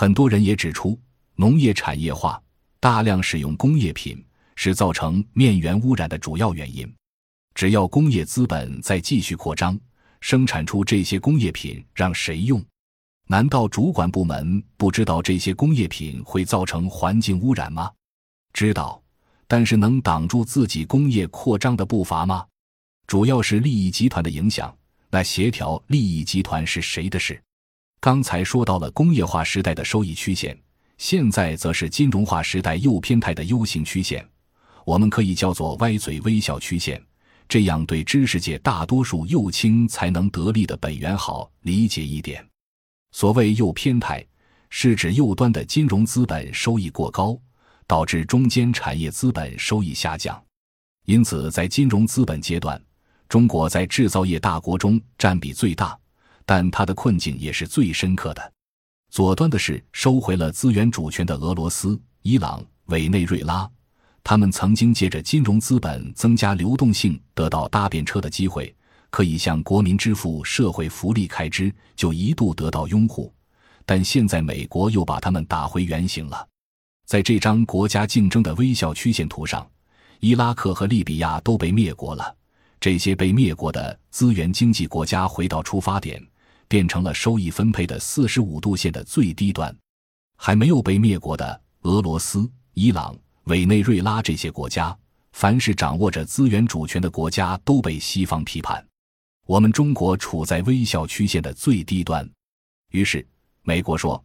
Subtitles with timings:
[0.00, 0.96] 很多人也指出，
[1.34, 2.40] 农业产业化
[2.78, 4.24] 大量使用工业品
[4.54, 6.88] 是造成面源污染的主要原因。
[7.52, 9.76] 只要工业资本再继续扩张，
[10.20, 12.64] 生产出这些工业品让谁用？
[13.26, 17.90] 难道主管部门不知道这些工业品会造成环境污染吗？
[18.52, 19.02] 知道，
[19.48, 22.46] 但是能挡住自己工业扩张的步伐吗？
[23.08, 24.72] 主要是利益集团的影响。
[25.10, 27.42] 那协调利益集团是谁的事？
[28.00, 30.56] 刚才说到了工业化时代的收益曲线，
[30.98, 34.24] 现在则是金融化时代右偏态的 U 型曲线，
[34.84, 37.02] 我们可以叫做歪嘴微笑曲线。
[37.48, 42.46] 这样对知识界大多数右倾才能得利的本源好理解一点。
[43.12, 44.24] 所谓右偏态，
[44.68, 47.36] 是指右端的金融资本收益过高，
[47.86, 50.40] 导致中间产业资本收益下降。
[51.06, 52.80] 因此，在金融资本阶段，
[53.30, 55.98] 中国在制造业大国中占比最大，
[56.48, 58.52] 但他的困境也是最深刻的。
[59.10, 63.70] 左端的是收回了资源主权的俄罗斯、伊朗、委内瑞拉，
[64.24, 68.74] 他们曾经借着金融资本增加流动性，得到搭便车的机会。
[69.10, 73.30] 可以向国民支付社会福利开支，就一度得到拥护，
[73.84, 76.48] 但现在美国又把他们打回原形了。
[77.04, 79.66] 在这张国家竞争的微笑曲线图上，
[80.20, 82.34] 伊拉克和利比亚都被灭国了。
[82.80, 86.22] 这些被灭国的资源经济国家回到出发点，
[86.68, 89.74] 变成了收益分配的四十五度线的最低端。
[90.36, 94.96] 还没有被灭国的俄罗斯、伊朗、委内瑞拉这些国家，
[95.32, 98.86] 凡是掌握着资源主权的国家，都被西方批判。
[99.46, 102.28] 我们中国处在微笑曲线的最低端，
[102.92, 103.26] 于是
[103.62, 104.22] 美国说，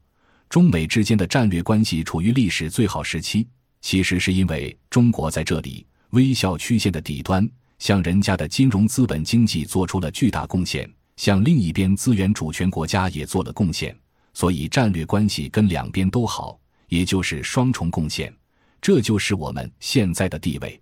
[0.49, 3.47] 中美之间的战略关系处于历史最好时期。
[3.81, 7.45] 其实是因为中国在这里微笑曲线的底端，
[7.79, 13.97] 向人家的金融资本经济做出了巨大贡献，向另一边资源主权国家也做了贡献，
[14.33, 18.33] 所以战略关系跟两边都好，也就是双重贡献。
[18.81, 20.79] 这就是我们现在的地位，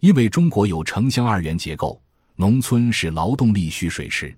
[0.00, 2.00] 因为中国有城乡二元结构。
[2.36, 4.36] 农村是劳动力蓄水池，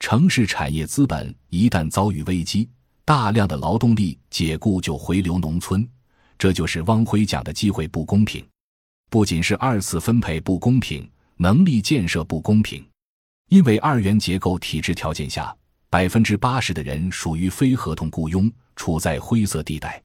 [0.00, 2.66] 城市产业资本一旦遭遇危机，
[3.04, 5.86] 大量的劳动力解雇就回流农村，
[6.38, 8.42] 这就是汪辉讲的机会不公平，
[9.10, 11.06] 不仅是二次分配不公平，
[11.36, 12.82] 能力建设不公平，
[13.48, 15.54] 因为二元结构体制条件下，
[15.88, 20.02] 百分之八十的人属于非合同雇佣，处在灰色地带，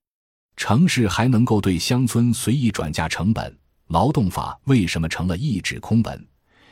[0.56, 3.58] 城市还能够对乡村随意转嫁成本，
[3.88, 6.28] 劳动法为什么成了一纸空文？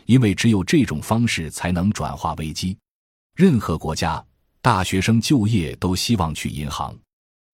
[0.06, 2.78] 因为只有这种方式才能转化危机。
[3.36, 4.24] 任何国家
[4.62, 6.96] 大学生就业都希望去银行。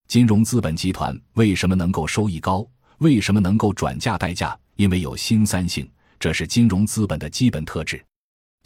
[0.08, 2.66] 金融资本集团为什么能够收益高？
[2.98, 4.58] 为什么能够转嫁代价？
[4.76, 5.90] 因为有新三性，
[6.20, 8.02] 这是金融资本的基本特质。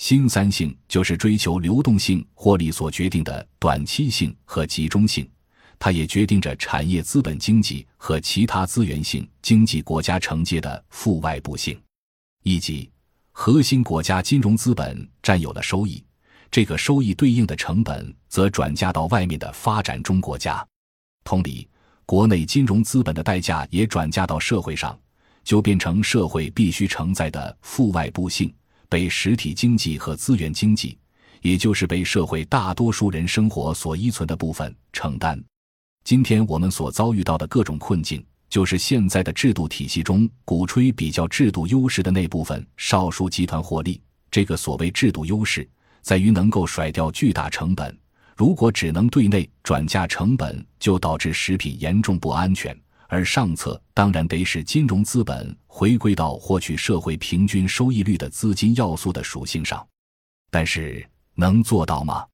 [0.01, 5.31] 新三性就是追求流动性获利所决定的短期性和集中性，
[5.79, 11.79] 它也决定着产业资本经济和其他资源性经济国家承接的负外部性，
[12.45, 12.91] 以及。
[13.33, 16.03] 核心国家金融资本占有了收益，
[16.51, 20.67] 这个收益对应的成本则转嫁到外面的发展中国家。
[21.25, 21.69] 同理，
[22.07, 24.99] 国内金融资本的代价也转嫁到社会上，
[25.45, 28.53] 就变成社会必须承载的负外部性，
[28.91, 30.99] 被实体经济和资源经济，
[31.41, 35.43] 也就是被社会大多数人生活所依存的部分承担。
[36.05, 38.23] 今天我们所遭遇到的各种困境。
[38.51, 44.01] 就是现在的制度体系中，鼓吹比较制度优势的那部分少数集团获利。
[44.29, 45.65] 这个所谓制度优势，
[46.03, 47.97] 在于能够甩掉巨大成本。
[48.37, 52.77] 如果只能对内转嫁成本，就导致食品严重不安全。
[53.11, 59.87] 而上策当然得使金融资本回归到获取社会平均收益率的资金要素的属性上。
[60.51, 62.25] 但是能做到吗？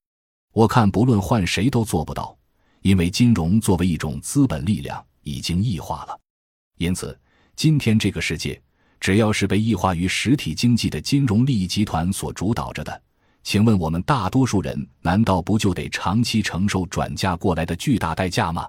[0.53, 2.37] 我看不论换谁都做不到，
[2.83, 5.05] 因为金融作为一种资本力量。
[5.29, 6.17] 已经异化了，
[6.79, 7.19] 因此，
[7.57, 8.63] 今天这个世界，
[9.01, 13.03] 只要是被异化于实体经济的金融利益集团所主导着的，
[13.43, 18.69] 请问我们大多数人难道不就得长期承受转嫁过来的巨大代价吗？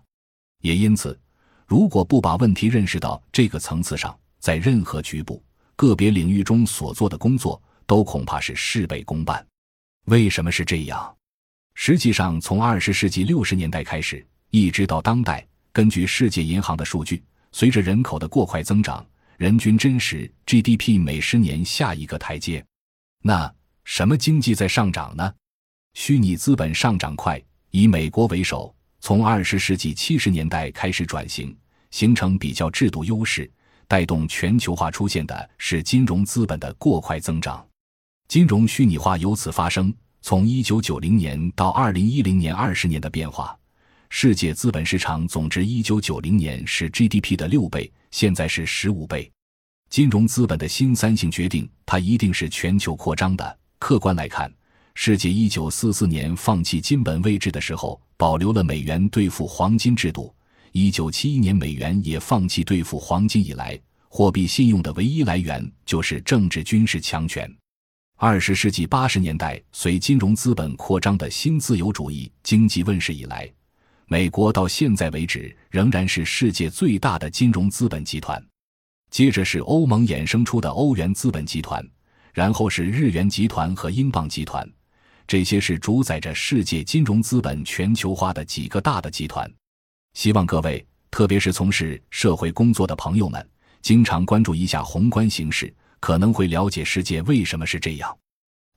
[0.64, 1.16] 也因此，
[1.68, 5.44] 如果不把问题认识到这个层次上，在任何局部、
[5.76, 9.46] 个别领域中所做的工作，都恐怕是事倍功半。
[10.06, 11.14] 为什么是这样？
[11.74, 15.46] 实际上，从二十世纪六十年代开始，一直到当代。
[15.74, 17.22] 根据世界银行的数据，
[17.52, 19.06] 随着人口的过快增长，
[19.36, 22.66] 人均真实 GDP 每十年下一个台阶。
[23.22, 23.54] 那
[23.84, 25.34] 什么经济在上涨呢？
[25.96, 31.56] 虚拟资本上涨快，以美国为首，从二十世纪七十年代开始转型，
[31.92, 33.50] 形成比较制度优势，
[33.88, 37.66] 带动全球化出现的是金融资本的过快增长，
[38.28, 39.94] 金融虚拟化由此发生。
[40.22, 43.58] 从一九九零年到二零一零年二十年的变化。
[44.10, 49.30] 世界资本市场总值一九九零年是 GDP 的六倍，现在是十五倍。
[49.90, 53.60] 金融资本的新三性决定，它一定是全球扩张的。
[53.80, 54.52] 客观来看，
[54.96, 60.34] 世界一九四四年放弃金本位制的时候，保留了美元兑付黄金制度；
[60.72, 63.80] 一九七一年美元也放弃兑付黄金以来，
[64.10, 67.50] 货币信用的唯一来源就是政治军事强权。
[68.20, 73.48] 二十世纪八十年代，随金融资本扩张的新自由主义经济问世以来，
[74.08, 78.44] 美国到现在为止仍然是世界最大的金融资本集团。
[79.12, 81.88] 接着是欧盟衍生出的欧元资本集团，
[82.34, 84.68] 然后是日元集团和英镑集团，
[85.28, 89.52] 这些是主宰着世界金融资本全球化的几个大的集团。
[90.14, 93.46] 希望各位，特别是从事社会工作的朋友们，
[93.82, 98.18] 经常关注一下宏观形势，可能会了解世界为什么是这样。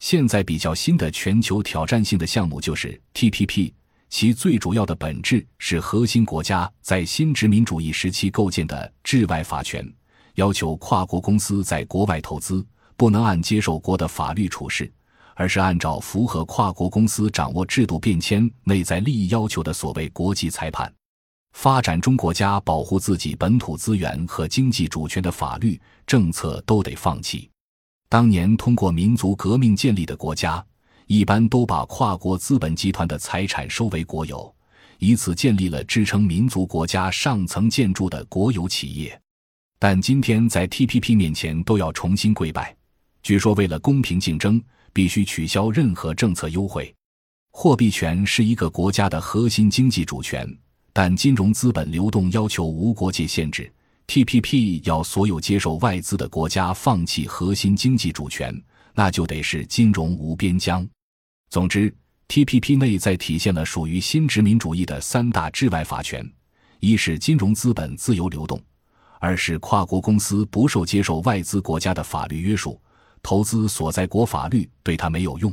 [0.00, 3.72] 现在比较新的全球挑战性的项目就是 TPP，
[4.08, 9.88] 其最主要的本质是核心国家在新殖民主义时期构建的治外法权。
[10.34, 14.90] 要求跨国公司在国外投资不能按接受国的法律处事，
[15.40, 20.92] 而是按照符合跨国公司掌握制度变迁内在利益要求的所谓国际裁判。
[21.54, 27.48] 发展中国家保护自己本土资源和经济主权的法律政策都得放弃。
[28.06, 30.62] 当年通过民族革命建立的国家，
[31.06, 34.54] 一般都把跨国资本集团的财产收为国有，
[34.98, 39.18] 以此建立了支撑民族国家上层建筑的国有企业。
[39.78, 42.76] 但今天在 TPP 面前都要重新跪拜。
[43.22, 46.94] 据说为了公平竞争，必须取消任何政策优惠。
[47.52, 50.48] 货币权是一个国家的核心经济主权，
[50.92, 53.72] 但金融资本流动要求无国界限制。
[54.06, 58.52] TPP 要所有接受外资的国家放弃核心经济主权，
[58.94, 60.84] 那就得是金融无边疆。
[61.48, 61.94] 总之
[62.28, 66.28] ，TPP 内在体现了属于新殖民主义的三大治外法权：
[66.80, 68.60] 一是金融资本自由流动。
[69.20, 72.80] 二是跨国公司不受接受外资国家的法律约束，
[73.22, 75.52] 投资所在国法律对他没有用；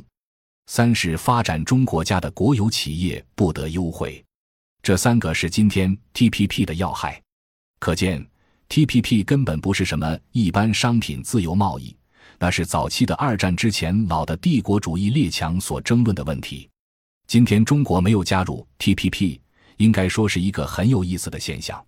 [0.67, 4.23] 三是发展中国家的国有企业不得优惠。
[4.81, 7.21] 这三个是今天 TPP 的要害。
[7.79, 8.25] 可见
[8.69, 11.95] ，TPP 根本不是什么一般商品自由贸易，
[12.39, 16.69] 那是早期的二战之前老的帝国主义列强所争论的问题。
[17.27, 19.39] 今天中国没有加入 TPP，
[19.77, 21.83] 应该说是一个很有意思的现象。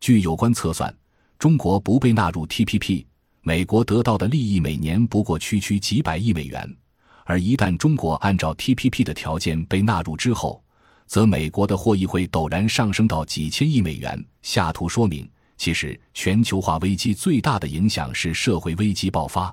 [0.00, 0.94] 据有关测算。
[1.38, 3.04] 中国不被纳入 TPP，
[3.44, 6.76] 美国得到的利益每年不过区区几百亿美元，
[7.24, 10.62] 而一旦中国按照 TPP 的条件被纳入之后，
[11.08, 14.24] 则美国的获益会陡然上升到几千亿美元。
[14.42, 19.52] 下图说明，其实全球化危机最大的影响是社会危机爆发，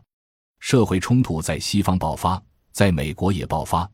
[0.60, 2.40] 社会冲突在西方爆发，
[2.72, 3.90] 在美国也爆发，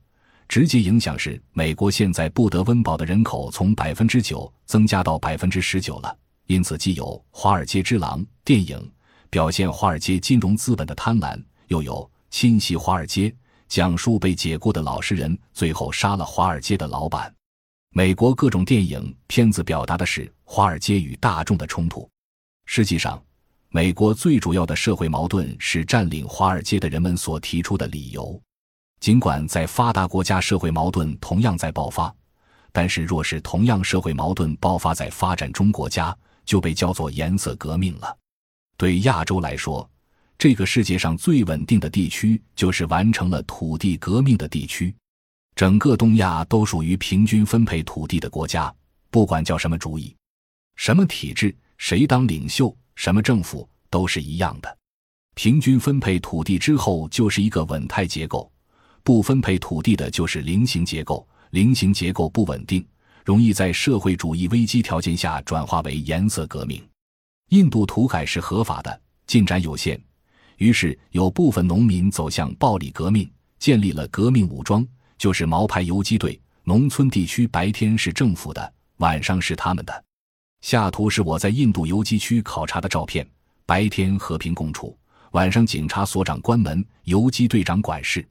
[0.50, 6.18] 直接影响是美国现在不得温饱的人口从百分之九增加到百分之十九了。
[6.48, 8.92] 因此，既有《华尔街之狼》电影
[9.30, 11.94] 表现华尔街金融资本的贪婪，又有
[12.30, 13.30] 《侵袭华尔街》
[13.68, 17.34] 讲述被解雇的老实人最后杀了华尔街的老板。
[17.92, 22.10] 美国各种电影片子表达的是华尔街与大众的冲突。
[22.66, 23.22] 实际上，
[23.70, 28.42] 美国最主要的社会矛盾是占领华尔街的人们所提出的理由。
[29.00, 32.14] 尽管在发达国家，社会矛盾同样在爆发，
[32.72, 38.18] 但是若是同样社会矛盾爆发在发展中国家，就被叫做颜色革命了。
[38.78, 39.90] 对亚洲来说，
[40.38, 44.94] 这个世界上最稳定的地区就是完成了土地革命的地区。
[45.56, 48.74] 整个东亚都属于平均分配土地的国家，
[49.10, 50.14] 不管叫什么主义、
[50.76, 54.78] 什么体制、谁当领袖、什么政府，都是一样的。
[55.36, 58.52] 平均分配土地之后就是一个稳态结构，
[59.04, 62.86] 不分配土地的就是菱形结构，菱形结构不稳定。
[63.24, 66.82] 容易在社会主义危机条件下转化为颜色革命。
[67.50, 70.02] 印度土改是合法的，进展有限，
[70.58, 74.86] 于是有部分农民走向暴力革命，建立了革命武装，
[75.18, 76.40] 就是毛派游击队。
[76.64, 80.04] 农村地区白天是政府的，晚上是他们的。
[80.62, 83.28] 下图是我在印度游击区考察的照片，
[83.68, 84.98] 白天和平共处，
[85.32, 88.28] 晚上警察所长关门，游击队长管事。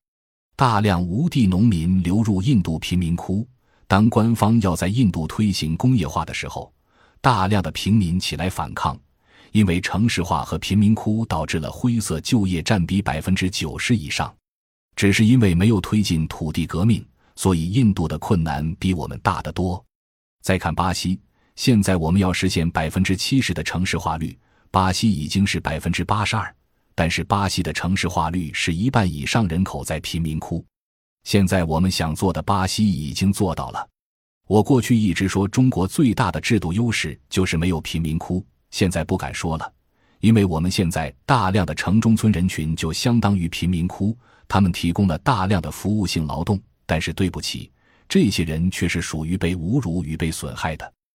[0.56, 3.47] 大量无地农民流入印度贫民窟。
[3.87, 6.73] 当官方要在印度推行工业化的时候，
[7.21, 8.99] 大量的平民起来反抗，
[9.54, 14.34] 因为城市化和贫民窟导致了灰色就业占比百分之九十以上。
[14.96, 17.06] 只是因为没有推进土地革命，
[17.37, 19.82] 所以印度的困难比我们大得多。
[20.42, 21.20] 再看巴西，
[21.54, 24.37] 现在我们要实现百分之七十的城市化率，
[24.73, 26.52] 巴西已经是百分之八十二，
[26.96, 30.64] 但是巴西的城市化率是一半以上人口在贫民窟。
[31.23, 33.88] 现在我们想做的，巴西已经做到了。
[34.49, 39.72] 我过去一直说中国最大的制度优势就是没有贫民窟，现在不敢说了，
[40.18, 47.70] 因为我们现在大量的城中村人群就相当于贫民窟，他们提供了大量的服务性劳动，但是对不起，
[48.08, 50.92] 这些人却是属于被侮辱与被损害的。